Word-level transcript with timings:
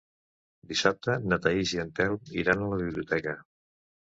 Dissabte 0.71 1.17
na 1.33 1.39
Thaís 1.43 1.73
i 1.75 1.81
en 1.83 1.93
Telm 2.01 2.33
iran 2.45 2.65
a 2.65 2.71
la 2.73 2.81
biblioteca. 2.83 3.37